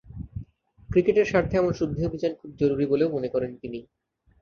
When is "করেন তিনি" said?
3.33-3.79